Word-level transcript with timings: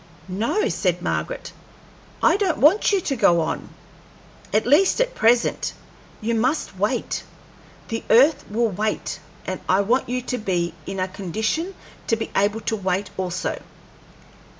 "No," 0.27 0.67
said 0.67 1.03
Margaret, 1.03 1.53
"I 2.23 2.35
don't 2.35 2.57
want 2.57 2.91
you 2.91 3.01
to 3.01 3.15
go 3.15 3.39
on 3.41 3.69
at 4.51 4.65
least 4.65 4.99
at 4.99 5.13
present; 5.13 5.73
you 6.21 6.33
must 6.33 6.75
wait. 6.75 7.23
The 7.89 8.03
earth 8.09 8.43
will 8.49 8.69
wait, 8.71 9.19
and 9.45 9.59
I 9.69 9.81
want 9.81 10.09
you 10.09 10.23
to 10.23 10.39
be 10.39 10.73
in 10.87 10.99
a 10.99 11.07
condition 11.07 11.75
to 12.07 12.15
be 12.15 12.31
able 12.35 12.61
to 12.61 12.75
wait 12.75 13.11
also. 13.15 13.61